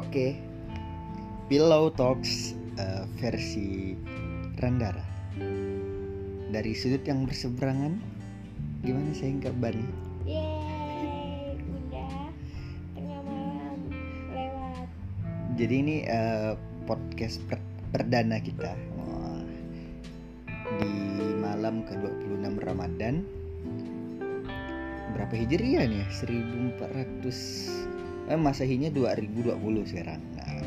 [0.00, 0.32] Oke,
[1.52, 3.92] Pillow Talks uh, versi
[4.56, 5.04] Randara
[6.48, 8.00] dari sudut yang berseberangan.
[8.80, 9.76] Gimana saya kabar?
[10.24, 12.32] Yeay, udah
[12.96, 13.78] tengah malam
[14.32, 14.88] lewat.
[15.60, 16.56] Jadi ini uh,
[16.88, 17.60] podcast per
[17.92, 19.44] perdana kita Wah.
[20.80, 20.92] di
[21.44, 23.20] malam ke-26 Ramadan.
[25.12, 26.08] Berapa hijriah nih?
[26.08, 27.99] 1400
[28.30, 29.58] eh masehinya 2020
[29.90, 30.22] sekarang.
[30.38, 30.62] Nah,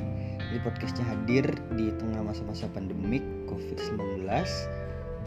[0.52, 1.48] ini podcastnya hadir
[1.80, 4.28] di tengah masa-masa pandemik COVID-19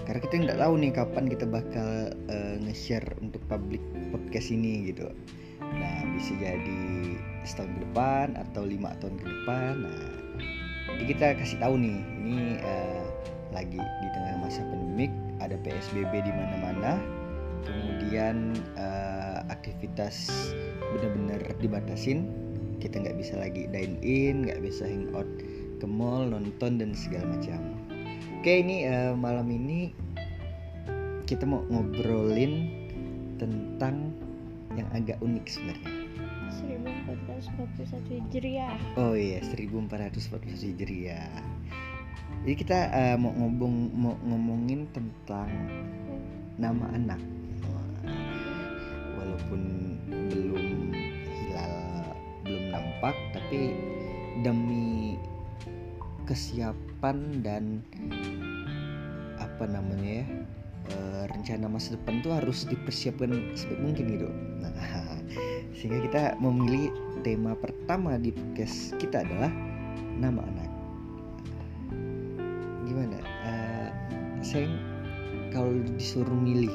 [0.05, 1.89] karena kita nggak tahu nih kapan kita bakal
[2.29, 3.80] uh, nge-share untuk public
[4.13, 5.09] podcast ini gitu.
[5.65, 6.85] Nah, bisa jadi
[7.43, 9.73] setahun ke depan atau lima tahun ke depan.
[9.83, 10.07] Nah,
[10.93, 13.05] jadi kita kasih tahu nih, ini uh,
[13.51, 15.11] lagi di tengah masa pandemik,
[15.41, 17.01] ada PSBB di mana-mana,
[17.66, 20.53] kemudian uh, aktivitas
[20.97, 22.25] benar-benar dibatasin,
[22.80, 25.29] kita nggak bisa lagi dine in, nggak bisa hangout
[25.77, 27.61] ke mall, nonton dan segala macam.
[28.41, 29.93] Oke, ini uh, malam ini
[31.29, 32.73] kita mau ngobrolin
[33.37, 34.15] tentang
[34.73, 35.93] yang agak unik sebenarnya.
[37.07, 38.77] 1441 Hijriah.
[38.97, 40.16] Oh iya, 1441
[40.57, 41.43] Hijriah.
[42.47, 45.51] Jadi kita uh, mau ngomong mau ngomongin tentang
[46.57, 47.21] nama anak.
[49.19, 49.60] Walaupun
[50.31, 50.66] belum
[53.07, 53.71] nampak tapi
[54.43, 55.15] demi
[56.26, 57.79] kesiapan dan
[59.38, 60.26] apa namanya ya
[60.90, 64.26] uh, rencana masa depan tuh harus dipersiapkan sebaik mungkin gitu.
[64.59, 64.75] Nah,
[65.78, 66.91] sehingga kita memilih
[67.22, 69.54] tema pertama di podcast kita adalah
[70.19, 70.70] nama anak.
[72.91, 73.19] Gimana?
[73.22, 73.88] Uh,
[74.43, 74.66] saya
[75.54, 76.75] kalau disuruh milih,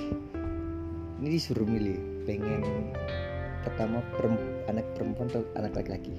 [1.19, 2.63] ini disuruh milih, pengen
[3.61, 6.13] pertama peremp anak perempuan atau anak laki-laki?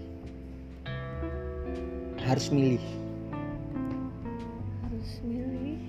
[2.22, 2.84] Harus milih.
[4.86, 5.80] Harus milih.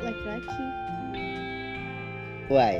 [0.00, 0.64] Laki-laki.
[2.48, 2.76] Why?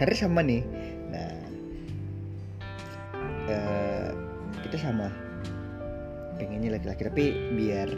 [0.00, 0.64] Karena sama nih.
[1.12, 1.36] Nah,
[3.52, 4.10] uh,
[4.64, 5.12] kita sama.
[6.40, 7.24] Pengennya laki-laki, tapi
[7.56, 7.88] biar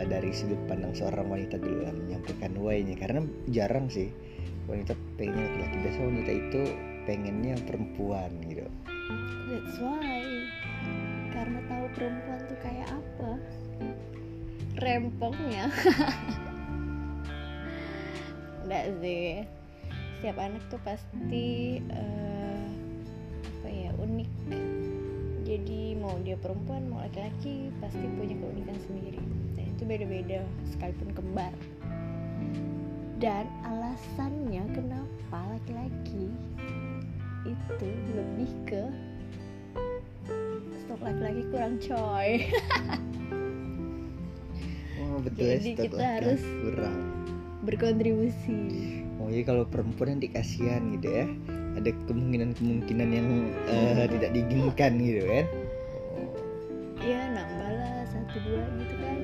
[0.00, 2.96] uh, dari sudut pandang seorang wanita dulu menyampaikan why-nya.
[2.96, 3.20] Karena
[3.52, 4.08] jarang sih
[4.64, 5.76] wanita pengennya laki-laki.
[5.84, 6.62] Biasa wanita itu
[7.04, 8.64] pengennya perempuan gitu.
[9.52, 10.24] That's why.
[11.36, 13.30] Karena tahu perempuan tuh kayak apa.
[14.80, 15.68] Rempongnya.
[18.64, 19.44] Enggak sih
[20.20, 22.29] setiap anak tuh pasti uh,
[26.10, 29.22] mau dia perempuan mau laki-laki pasti punya keunikan sendiri.
[29.54, 30.42] Dan itu beda-beda
[30.74, 31.54] sekalipun kembar.
[33.22, 36.34] Dan alasannya kenapa laki-laki
[37.46, 38.82] itu lebih ke
[40.82, 42.30] stok laki-laki kurang coy.
[45.10, 46.98] Oh betul jadi stok kita harus kurang.
[47.66, 48.58] berkontribusi.
[49.18, 51.26] Oh iya kalau perempuan nanti kasihan gitu ya
[51.74, 53.28] ada kemungkinan-kemungkinan yang
[53.66, 55.46] uh, tidak diinginkan gitu kan
[57.00, 59.18] ya nambah lah satu dua gitu kan.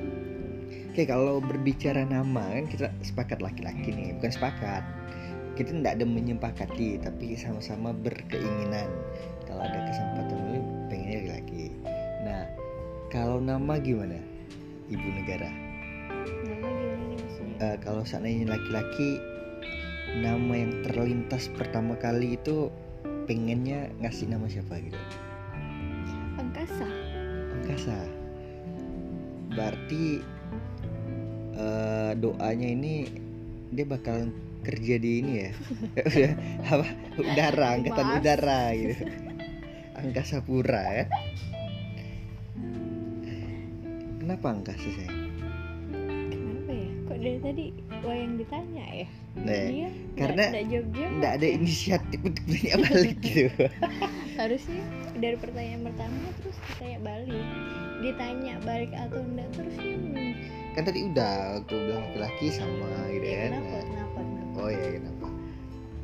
[0.91, 4.83] Oke kalau berbicara nama kan kita sepakat laki-laki nih bukan sepakat.
[5.53, 8.89] Kita tidak ada menyepakati tapi sama-sama berkeinginan.
[9.45, 11.65] Kalau ada kesempatan ini pengennya laki-laki.
[12.25, 12.43] Nah
[13.13, 14.17] kalau nama gimana
[14.89, 15.49] ibu negara?
[16.45, 17.57] Nama gimana maksudnya?
[17.61, 19.21] Uh, kalau seandainya laki-laki
[20.17, 22.73] nama yang terlintas pertama kali itu
[23.29, 24.97] pengennya ngasih nama siapa gitu
[27.77, 28.09] angkasa
[29.53, 30.05] berarti
[31.61, 33.05] uh, doanya ini
[33.69, 34.33] dia bakal
[34.65, 35.51] kerja di ini ya?
[36.09, 36.33] Udah
[36.73, 36.87] apa?
[37.21, 39.05] Udara angkatan udara gitu.
[39.93, 41.05] Angkasa pura ya?
[44.17, 45.13] Kenapa angkasa saya
[46.33, 46.89] kenapa ya?
[47.05, 47.65] Kok dari tadi
[48.01, 49.07] wayang ditanya ya?
[49.37, 53.65] Nah, dia karena nggak jawab jawab nggak ada inisiatif untuk tanya balik gitu
[54.37, 54.85] harusnya
[55.17, 57.47] dari pertanyaan pertama terus ditanya balik.
[57.97, 60.31] Ditanya balik atau enggak terus hmm,
[60.77, 64.19] kan tadi udah aku bilang laki-laki sama gitu ya, kenapa kenapa?
[64.21, 64.57] Kenapa?
[64.61, 65.27] Oh ya kenapa?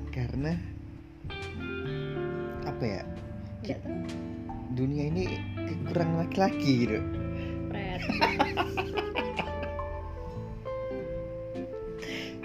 [0.10, 0.52] Karena
[2.66, 3.02] apa ya?
[3.64, 3.96] Tahu.
[4.74, 5.24] dunia ini
[5.94, 7.00] kurang laki-laki gitu.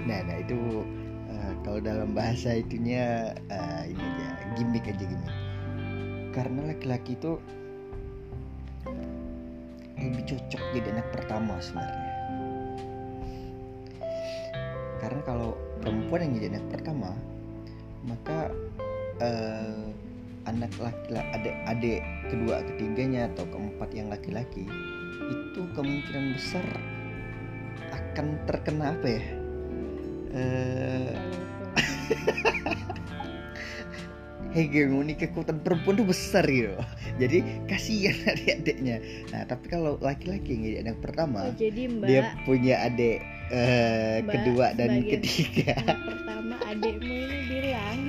[0.08, 0.88] Nah nah itu
[1.28, 5.47] uh, kalau dalam bahasa itunya uh, ini dia gimmick aja gimmick
[6.38, 7.34] karena laki-laki itu
[9.98, 12.14] lebih cocok jadi anak pertama sebenarnya.
[15.02, 17.10] Karena kalau perempuan yang jadi anak pertama
[18.06, 18.54] maka
[19.18, 19.82] eh,
[20.46, 22.00] anak laki adik adik
[22.30, 24.62] kedua ketiganya atau keempat yang laki-laki
[25.28, 26.62] itu kemungkinan besar
[27.90, 29.22] akan terkena apa ya?
[30.38, 31.18] Eh
[34.58, 36.74] hegemoni kekuatan perempuan tuh besar gitu.
[37.22, 37.38] Jadi
[37.70, 38.96] kasihan adik-adiknya.
[39.30, 43.18] Nah tapi kalau laki-laki yang jadi anak pertama Oh, jadi mbak dia punya adik
[43.54, 45.72] eh, Mbak kedua dan ketiga.
[45.78, 48.00] anak pertama adikmu ini bilang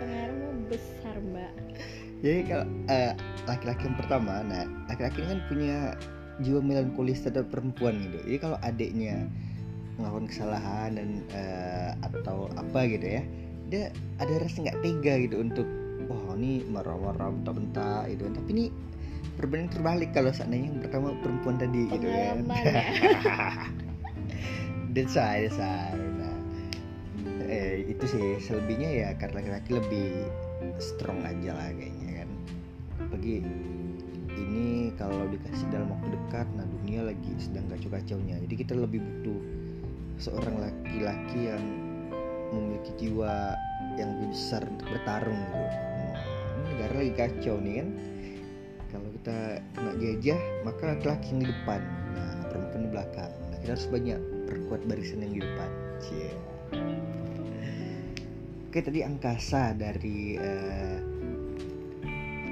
[0.00, 1.52] pengaruhmu besar mbak.
[2.24, 3.12] Jadi kalau eh,
[3.44, 5.78] laki-laki yang pertama nah laki-laki ini kan punya
[6.40, 8.18] jiwa melankolis terhadap perempuan gitu.
[8.24, 9.28] Jadi kalau adiknya
[9.94, 13.22] melakukan kesalahan dan eh, atau apa gitu ya
[13.74, 13.90] dia
[14.22, 15.66] ada rasa nggak tega gitu untuk
[16.06, 18.66] wah ini marah-marah bentak-bentak gitu tapi ini
[19.34, 22.38] perbandingan terbalik kalau seandainya yang pertama perempuan tadi gitu kan.
[22.46, 22.86] Ya.
[24.94, 25.90] that's why that's why.
[25.94, 26.36] Nah,
[27.50, 28.38] eh, itu sih.
[28.38, 30.08] Selebihnya ya karena laki-laki lebih
[30.78, 32.28] strong aja lah kayaknya kan.
[33.10, 33.42] Bagi
[34.34, 38.38] ini kalau dikasih dalam waktu dekat nah dunia lagi sedang kacau-kacaunya.
[38.46, 39.40] Jadi kita lebih butuh
[40.22, 41.83] seorang laki-laki yang
[42.98, 43.56] jiwa
[43.98, 45.62] yang lebih besar untuk bertarung gitu.
[45.62, 46.22] Nah,
[46.54, 47.88] ini negara lagi kacau nih kan.
[48.94, 49.38] Kalau kita
[49.74, 51.80] kena jajah maka laki-laki yang di depan
[52.14, 53.32] nah perempuan di belakang.
[53.50, 55.70] Nah kita harus banyak perkuat barisan yang di depan.
[56.02, 56.30] Cie.
[58.70, 60.98] oke tadi angkasa dari eh,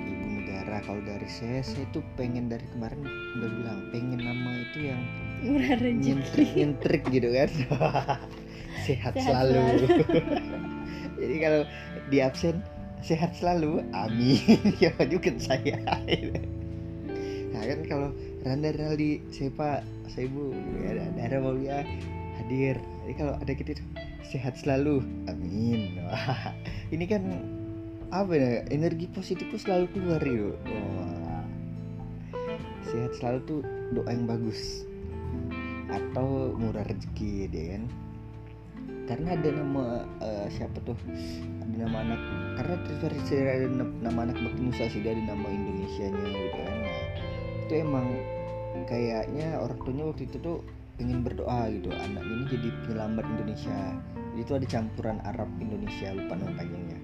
[0.06, 0.83] ibu negara.
[0.83, 3.03] Kalau dari saya saya tuh pengen dari kemarin
[3.38, 5.03] udah bilang pengen nama itu yang
[5.43, 7.50] murah rezeki nyentrik gitu kan
[8.82, 10.20] sehat, Sehat selalu, selalu.
[11.23, 11.62] jadi kalau
[12.11, 12.56] di absen
[13.02, 14.62] sehat selalu amin.
[14.82, 15.79] Ya juga saya.
[17.52, 18.08] Nah kan kalau
[18.46, 19.79] Randa Raldi saya pak
[20.11, 21.82] saya bu ya Dara Maulia
[22.40, 22.79] hadir.
[23.05, 23.88] Jadi kalau ada kita tuh
[24.23, 25.99] sehat selalu amin.
[26.06, 26.55] Wah,
[26.94, 27.23] ini kan
[28.12, 30.56] apa ya energi positif tuh selalu keluar yuk.
[30.67, 31.44] Wah.
[32.93, 33.61] sehat selalu tuh
[33.96, 34.85] doa yang bagus.
[35.93, 37.85] Atau murah rezeki dia kan
[39.12, 39.85] karena ada nama
[40.25, 40.97] eh, siapa tuh?
[41.61, 42.20] Ada nama anak.
[42.56, 46.76] Karena terversi ada na- nama anak bakti Nusa sih ada nama Indonesia nya gitu kan.
[46.81, 47.05] Nah,
[47.61, 48.06] itu emang
[48.88, 50.64] kayaknya orang tuanya waktu itu tuh
[50.97, 51.93] pengen berdoa gitu.
[51.93, 53.81] Anaknya ini jadi penyelamat Indonesia.
[54.32, 56.99] Jadi itu ada campuran Arab Indonesia lupa nama panjangnya.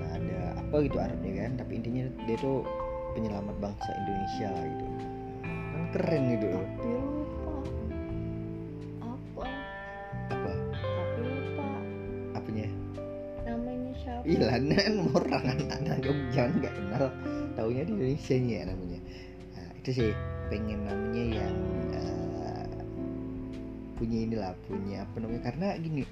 [0.00, 2.64] Nah ada apa gitu Arabnya kan tapi intinya dia tuh
[3.12, 4.86] penyelamat bangsa Indonesia gitu.
[5.44, 6.46] Kan keren gitu.
[6.48, 7.11] Loh
[14.38, 17.04] namanya siapa Ilanan orang anak-anak Jogja nggak kenal.
[17.52, 19.00] Taunya di Indonesia nya ya namanya.
[19.52, 20.10] Nah, itu sih
[20.48, 21.56] pengen namanya yang
[21.92, 22.80] eh,
[24.00, 25.42] punya inilah punya apa namanya.
[25.52, 26.02] Karena gini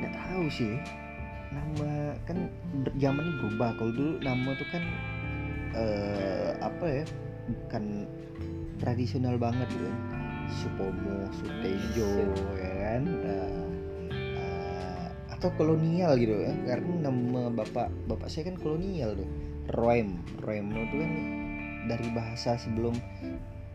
[0.00, 0.72] nggak tahu sih
[1.54, 2.38] nama kan
[3.00, 3.70] zamannya berubah.
[3.80, 4.84] Kalau dulu nama tuh kan
[5.74, 7.04] eh, apa ya
[7.48, 7.84] bukan
[8.80, 9.98] tradisional banget gitu kan.
[10.44, 12.12] Supomo, Sutejo
[12.60, 13.04] ya kan?
[13.08, 13.53] Eh,
[15.44, 16.56] atau kolonial gitu ya.
[16.64, 19.28] Karena nama bapak bapak saya kan kolonial tuh.
[19.76, 20.16] Roem.
[20.40, 21.12] Roem itu kan
[21.84, 22.96] dari bahasa sebelum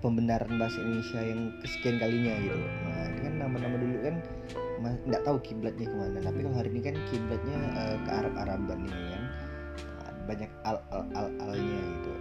[0.01, 2.57] pembenaran bahasa Indonesia yang kesekian kalinya gitu.
[2.57, 4.16] Nah itu kan nama-nama dulu kan
[4.81, 6.18] nggak tahu kiblatnya ke mana.
[6.26, 9.23] Tapi kalau hari ini kan kiblatnya eh, ke Arab Araban ini kan.
[9.78, 12.11] Nah, banyak al al al alnya gitu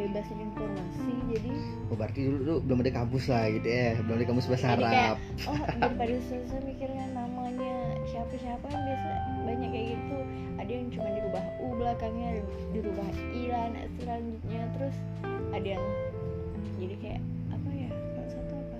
[0.00, 1.50] bebasnya informasi jadi
[1.92, 4.80] oh berarti dulu tuh belum ada kampus lah gitu ya belum ada kampus bahasa kayak,
[4.80, 7.74] Arab oh daripada susah mikirnya namanya
[8.08, 9.10] siapa siapa kan biasa
[9.46, 10.18] banyak kayak gitu.
[10.60, 12.28] Ada yang cuma dirubah u belakangnya
[12.74, 14.60] dirubah i lah nah, selanjutnya.
[14.76, 14.96] Terus
[15.54, 15.86] ada yang
[16.80, 17.22] jadi kayak
[17.54, 18.78] apa ya kalau satu apa?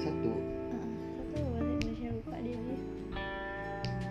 [0.00, 0.30] Satu.
[1.18, 2.58] Satu bahasa Indonesia lupa dia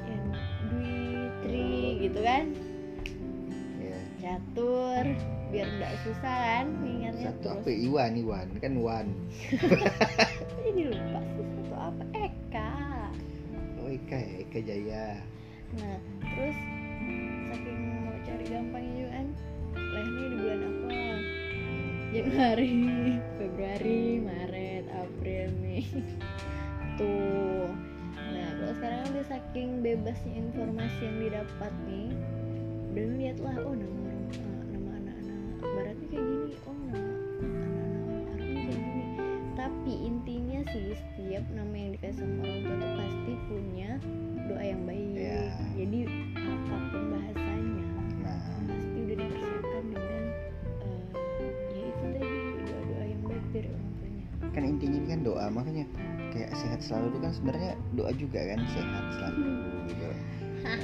[0.08, 0.26] yang
[0.70, 0.96] dwi
[1.44, 1.70] tri
[2.08, 2.44] gitu kan?
[4.22, 4.38] Ya
[5.51, 8.48] biar nggak susah kan ingatnya satu terus apa Iwan Iwan.
[8.63, 9.08] Kan Wan
[10.70, 12.03] ini lupa sih satu apa.
[12.15, 12.74] Eka.
[13.84, 15.08] Oh Eka ya Eka Jaya.
[15.75, 16.58] Nah, terus
[17.51, 19.27] saking mau cari gampangnya juga kan
[19.75, 21.01] lahirnya di bulan apa?
[22.12, 22.75] Januari,
[23.39, 25.88] Februari, Maret, April, Mei.
[27.00, 27.72] Tuh.
[28.20, 32.12] Nah, kalau sekarang udah saking bebasnya informasi yang didapat nih,
[32.91, 34.21] udah lihatlah oh nama orang nama anak-anak
[35.72, 39.06] baratnya kayak gini oh anak-anak Arab kayak gini
[39.56, 43.90] tapi intinya sih setiap nama yang dikasih sama orang tua tuh pasti punya
[44.50, 45.44] doa yang baik ya.
[45.78, 46.00] jadi
[46.36, 47.86] apa pun bahasanya
[48.24, 48.42] nah.
[48.68, 50.24] pasti udah dipersiapkan dengan
[50.84, 51.04] uh,
[51.72, 55.86] ya itu tadi doa-doa yang baik dari orang tuanya kan intinya ini kan doa makanya
[56.32, 59.51] kayak sehat selalu itu kan sebenarnya doa juga kan sehat selalu
[59.88, 60.06] gitu
[60.63, 60.80] nah,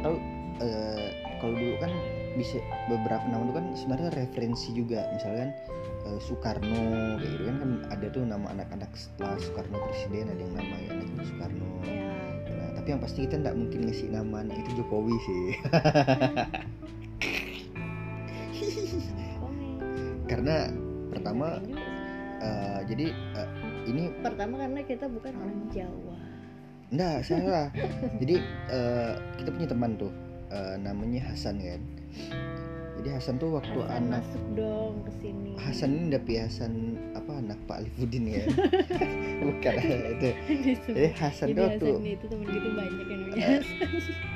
[0.00, 0.12] atau
[0.60, 1.08] uh,
[1.40, 1.92] kalau dulu kan
[2.34, 2.58] bisa
[2.88, 5.06] beberapa nama itu kan sebenarnya referensi juga.
[5.12, 5.52] Misalkan
[6.08, 10.54] eh, Soekarno kayak gitu kan kan ada tuh nama anak-anak setelah Soekarno presiden ada yang
[10.56, 11.66] namanya anak itu Soekarno.
[11.86, 12.12] Ya
[12.52, 15.44] nah tapi yang pasti kita nggak mungkin ngasih nama anak itu Jokowi sih.
[20.30, 20.70] Karena
[21.12, 21.60] pertama
[22.40, 23.48] eh, jadi eh,
[23.90, 26.16] ini pertama karena kita bukan orang Jawa.
[26.92, 27.68] Enggak, salah.
[28.20, 28.36] Jadi
[28.68, 30.12] eh, kita punya teman tuh
[30.52, 31.80] eh, namanya Hasan kan.
[33.02, 36.72] Jadi Hasan tuh waktu Hasan anak masuk dong ke sini Hasan ini tapi Hasan
[37.18, 38.44] apa anak Pak Alifuddin ya.
[39.46, 40.30] Bukan itu.
[40.86, 43.58] Jadi Hasan jadi tuh waktu Hasan itu temen kita banyak yang Eh,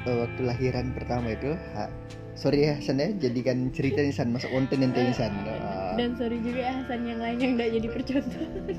[0.08, 1.86] eh, waktu lahiran pertama itu ha,
[2.34, 5.30] sorry ya Hasan ya jadikan cerita nih San masuk konten nanti nih San.
[5.46, 8.76] Ah, dan sorry juga ya Hasan yang lain yang tidak jadi percontohan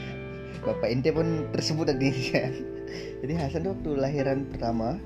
[0.66, 2.52] Bapak ente pun tersebut tadi kan.
[3.22, 4.98] Jadi Hasan tuh waktu lahiran pertama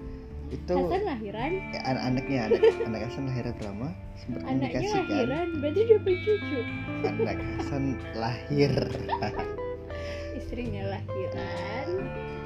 [0.50, 1.52] itu Hasan lahiran?
[1.71, 3.87] Eh, anak-anaknya anak anak Hasan lahiran pertama
[4.19, 5.07] sempat anaknya komunikasi kan.
[5.07, 6.59] lahiran berarti dapat cucu
[7.07, 7.85] anak Hasan
[8.19, 8.73] lahir.
[10.38, 11.87] Istrinya lahiran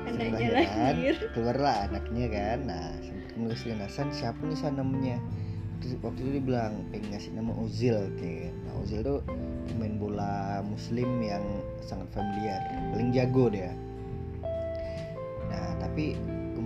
[0.05, 1.15] anaknya lahiran, lahir.
[1.33, 2.59] keluarlah anaknya kan?
[2.69, 5.17] Nah sempat dengan Hasan siapa nih San namanya?
[5.85, 9.21] Waktu itu dia bilang pengen ngasih nama Ozil kayak nah Ozil tuh
[9.69, 11.45] pemain bola muslim yang
[11.85, 12.61] sangat familiar
[12.93, 13.73] paling jago dia.
[15.53, 16.17] Nah tapi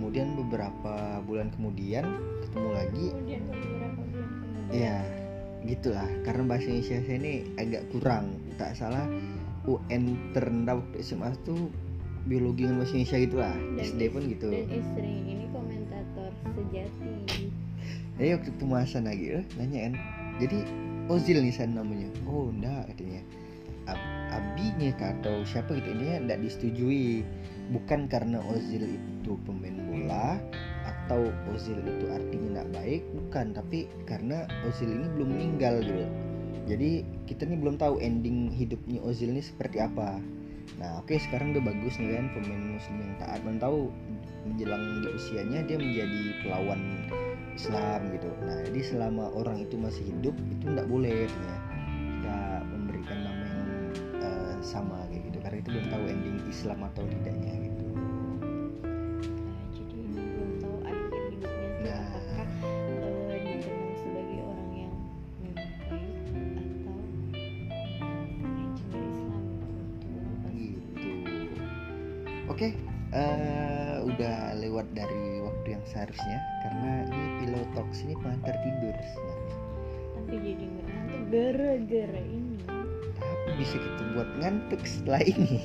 [0.09, 2.01] kemudian beberapa bulan kemudian
[2.41, 3.05] ketemu lagi.
[3.13, 4.73] Kemudian beberapa bulan kemudian.
[4.73, 4.97] Ya
[5.61, 6.09] gitulah.
[6.25, 8.25] Karena bahasa Indonesia saya ini agak kurang.
[8.57, 9.05] Tak salah
[9.69, 11.69] UN terendah waktu SMA tuh
[12.25, 14.47] biologi dengan bahasa Indonesia gitu lah Dan SD pun gitu.
[14.49, 17.13] dan istri ini komentator sejati.
[18.17, 19.93] Jadi waktu ketemu Hasan lagi eh, nanya kan.
[20.41, 20.57] Jadi
[21.05, 22.09] Ozil nih San namanya.
[22.25, 23.21] Oh enggak katanya.
[23.85, 25.93] Ab- abinya atau siapa gitu.
[25.93, 27.21] Ini enggak disetujui.
[27.69, 29.78] Bukan karena Ozil itu pemain
[31.59, 33.45] Ozil itu artinya enggak baik bukan.
[33.51, 36.07] Tapi karena Ozil ini belum meninggal gitu.
[36.71, 40.23] Jadi kita nih belum tahu ending hidupnya Ozil ini seperti apa.
[40.79, 43.43] Nah oke sekarang udah bagus nih kan pemain muslim yang taat.
[43.43, 43.91] Dan tahu
[44.47, 46.81] menjelang di usianya dia menjadi pelawan
[47.59, 48.29] Islam gitu.
[48.47, 51.57] Nah, jadi selama orang itu masih hidup itu tidak boleh katanya
[52.07, 52.39] kita
[52.71, 53.63] memberikan nama yang
[54.23, 55.37] eh, sama kayak gitu.
[55.43, 57.83] Karena itu belum tahu ending Islam atau tidaknya gitu.
[81.29, 82.57] Gara-gara ini
[83.19, 85.61] Tapi bisa kita buat ngantuk setelah ini.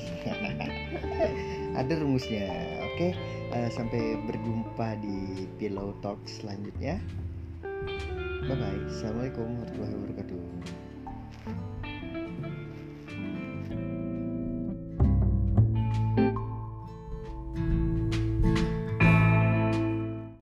[1.79, 2.49] Ada rumusnya.
[2.93, 3.17] Oke,
[3.51, 7.01] eh, sampai berjumpa di pillow talk selanjutnya.
[8.45, 8.79] Bye bye.
[8.85, 10.44] Assalamualaikum warahmatullahi wabarakatuh.